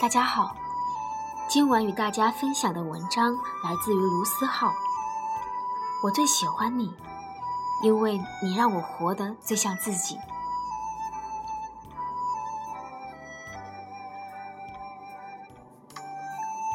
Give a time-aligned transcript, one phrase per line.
[0.00, 0.54] 大家好，
[1.48, 4.74] 今晚与大家分享的文章来自于卢思浩。
[6.02, 6.92] 我最喜欢你，
[7.80, 10.18] 因为你让我活得最像自己。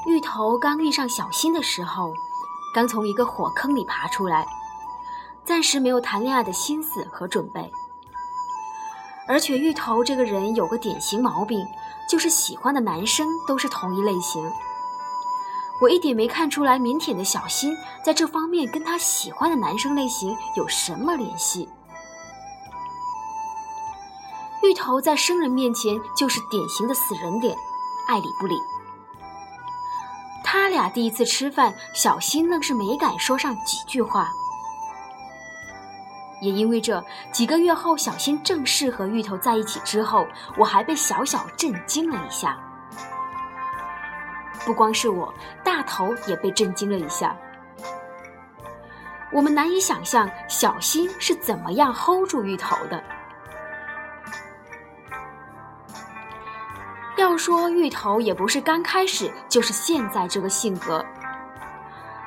[0.08, 2.14] 芋头刚遇上小新的时候，
[2.73, 4.48] 刚从一个火坑里爬出来，
[5.44, 7.72] 暂时没有谈恋爱的心思和准备。
[9.29, 11.63] 而且芋头这个人有个典型毛病，
[12.09, 14.44] 就是喜欢的男生都是同一类型。
[15.80, 21.69] 我一点没看出来腼腆的小新在这方面跟他喜欢的男生类型有什么联系。
[24.63, 27.55] 芋头在生人面前就是典型的死人脸，
[28.08, 28.55] 爱理不理。
[30.43, 34.31] 他俩第一次吃饭，小新愣是没敢说上几句话。
[36.42, 40.26] 也因为这几个月后，小新正式和芋头在一起之后，
[40.58, 42.58] 我还被小小震惊了一下。
[44.66, 47.36] 不光是我，大头也被震惊了一下。
[49.32, 53.04] 我们难以想象小新是怎么样 hold 住芋头的。
[57.17, 61.06] 要说芋头也不是刚开始就是现在这个性格，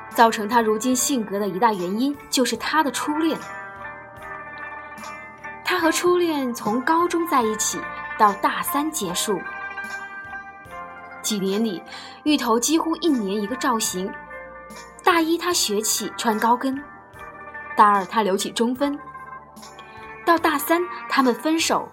[0.09, 3.37] 造成他如今性格的一大原因就是他的初恋。
[5.83, 7.77] 和初恋从高中在一起
[8.17, 9.37] 到大三结束，
[11.21, 11.83] 几年里，
[12.23, 14.09] 芋头几乎一年一个造型。
[15.03, 16.81] 大一他学起穿高跟，
[17.75, 18.97] 大二他留起中分，
[20.25, 21.85] 到大三他们分手，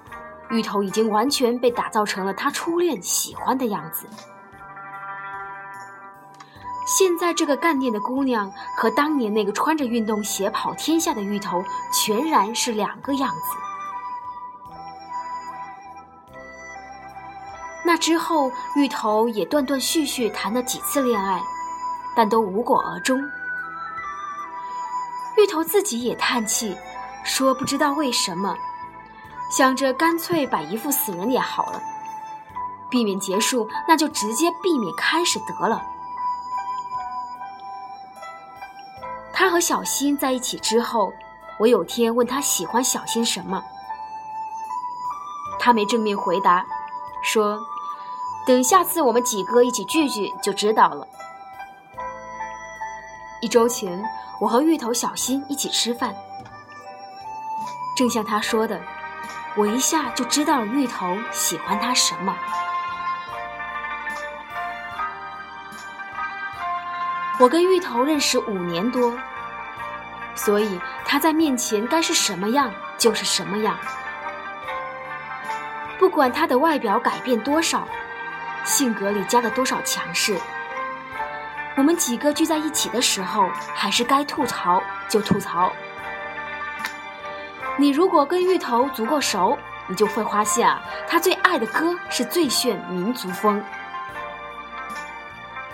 [0.50, 4.06] 芋头已经完全被打造成了他初恋喜欢的样子。
[6.86, 11.60] 现在这个干练的姑娘和当年那个穿着运动鞋跑天下的芋头，
[11.92, 13.56] 全然是两个样子。
[17.90, 21.42] 那之后，芋头也断断续续谈了几次恋爱，
[22.14, 23.20] 但都无果而终。
[25.36, 26.78] 芋头自己也叹气，
[27.24, 28.56] 说不知道为什么，
[29.50, 31.82] 想着干脆把一副死人脸好了，
[32.88, 35.82] 避免结束，那就直接避免开始得了。
[39.32, 41.12] 他和小新在一起之后，
[41.58, 43.60] 我有天问他喜欢小新什么，
[45.58, 46.64] 他没正面回答，
[47.24, 47.58] 说。
[48.50, 51.06] 等下次我们几个一起聚聚就知道了。
[53.40, 54.04] 一周前，
[54.40, 56.12] 我和芋头、小新一起吃饭，
[57.96, 58.80] 正像他说的，
[59.54, 62.36] 我一下就知道了芋头喜欢他什么。
[67.38, 69.16] 我跟芋头认识五年多，
[70.34, 73.78] 所以他在面前该是什么样就是什么样，
[76.00, 77.86] 不管他的外表改变多少。
[78.64, 80.38] 性格里加了多少强势？
[81.76, 85.72] 我们几个聚在一起的时候，还是该吐槽就吐槽。
[87.76, 89.56] 你如果跟芋头足够熟，
[89.86, 93.62] 你就会发现啊，他最爱的歌是最炫民族风。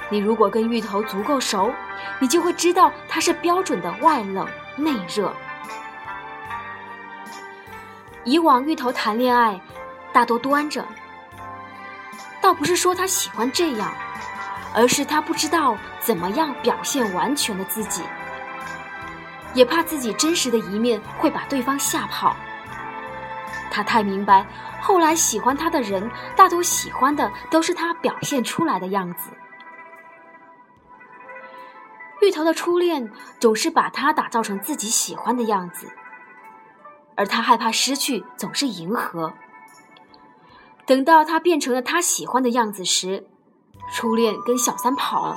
[0.09, 1.73] 你如果跟芋头足够熟，
[2.21, 5.35] 你就会知道他是标准的外冷内热。
[8.23, 9.61] 以往芋头谈恋爱，
[10.13, 10.85] 大多端着。
[12.41, 13.93] 倒不是说他喜欢这样，
[14.75, 18.03] 而是他不知道怎么样表现完全的自己，
[19.54, 22.37] 也怕自己真实的一面会把对方吓跑。
[23.70, 24.46] 他太明白，
[24.81, 29.31] 后来喜欢他的人大多喜欢的都是他表现出来的样子。
[32.23, 35.93] 芋头的初恋总是把他打造成自己喜欢的样子，
[37.14, 39.35] 而他害怕失去，总是迎合。
[40.87, 43.27] 等到他变成了他喜欢的样子时，
[43.93, 45.37] 初恋跟小三跑了，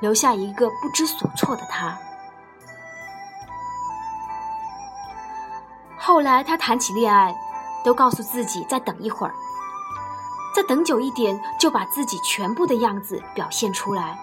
[0.00, 1.98] 留下一个不知所措的他。
[5.98, 7.34] 后来他谈起恋爱，
[7.84, 9.34] 都告诉自己再等一会儿，
[10.54, 14.16] 再等久一点，就把自己全部的样子表现出来。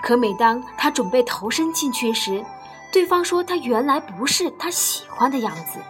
[0.00, 2.44] 可每当他准备投身进去时，
[2.92, 5.80] 对方说他原来不是他喜欢的样子。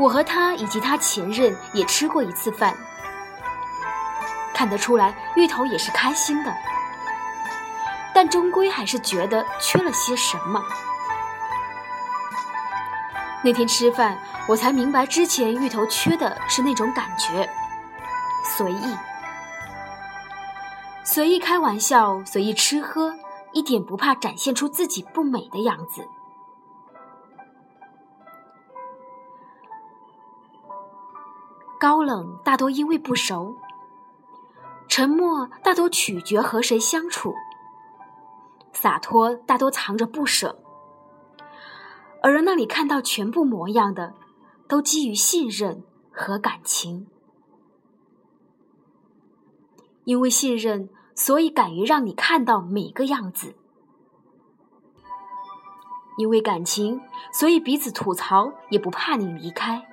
[0.00, 2.74] 我和他以及他前任也吃过一次饭，
[4.54, 6.50] 看得出来芋头也是开心的，
[8.14, 10.64] 但终归还是觉得缺了些什么。
[13.44, 14.16] 那天吃饭，
[14.48, 17.46] 我才明白之前芋头缺的是那种感觉，
[18.42, 18.96] 随意，
[21.04, 23.14] 随意开玩笑，随意吃喝，
[23.52, 26.08] 一点不怕展现出自己不美的样子。
[31.90, 33.56] 高冷大多因为不熟，
[34.86, 37.34] 沉默大多取决和谁相处，
[38.72, 40.62] 洒脱大多藏着不舍。
[42.22, 44.14] 而人那里看到全部模样的，
[44.68, 45.82] 都基于信任
[46.12, 47.08] 和感情。
[50.04, 53.56] 因为信任，所以敢于让你看到每个样子；
[56.18, 57.00] 因为感情，
[57.32, 59.89] 所以彼此吐槽也不怕你离开。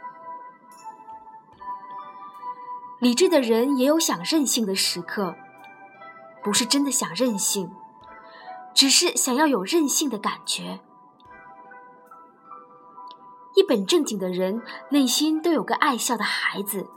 [2.99, 5.35] 理智的人也有想任性的时刻，
[6.43, 7.71] 不是真的想任性，
[8.73, 10.79] 只是想要有任性的感觉。
[13.55, 16.89] 一本正经的人，内心都有个爱笑的孩子。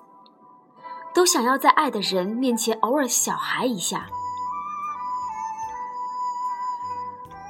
[1.13, 4.07] 都想要在爱的人面前偶尔小孩一下。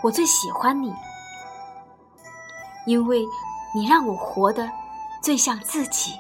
[0.02, 0.94] 我最喜欢你，
[2.86, 3.22] 因为
[3.74, 4.66] 你让我活得
[5.22, 6.14] 最像自己。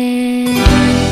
[0.00, 1.09] 天。